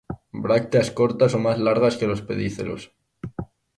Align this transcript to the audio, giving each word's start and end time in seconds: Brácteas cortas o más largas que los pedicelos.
Brácteas 0.45 0.89
cortas 0.97 1.31
o 1.35 1.39
más 1.45 1.59
largas 1.59 1.95
que 1.95 2.07
los 2.07 2.23
pedicelos. 2.23 2.91